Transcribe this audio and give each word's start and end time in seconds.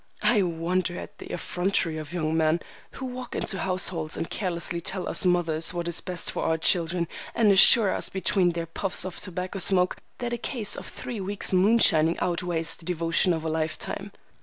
I 0.23 0.41
wonder 0.41 0.97
at 0.99 1.19
the 1.19 1.27
effrontery 1.31 1.99
of 1.99 2.11
young 2.11 2.35
men, 2.35 2.61
who 2.93 3.05
walk 3.05 3.35
into 3.35 3.57
our 3.57 3.63
households 3.65 4.17
and 4.17 4.27
carelessly 4.27 4.81
tell 4.81 5.07
us 5.07 5.25
mothers 5.27 5.75
what 5.75 5.87
is 5.87 6.01
best 6.01 6.31
for 6.31 6.43
our 6.43 6.57
children, 6.57 7.07
and 7.35 7.51
assure 7.51 7.91
us, 7.93 8.09
between 8.09 8.53
their 8.53 8.65
puffs 8.65 9.05
of 9.05 9.17
tobacco 9.17 9.59
smoke, 9.59 9.97
that 10.17 10.33
a 10.33 10.39
case 10.39 10.75
of 10.75 10.87
three 10.87 11.19
weeks' 11.21 11.53
moonshining 11.53 12.17
outweighs 12.19 12.75
the 12.77 12.83
devotion 12.85 13.31
of 13.31 13.43
a 13.43 13.49
lifetime." 13.49 14.11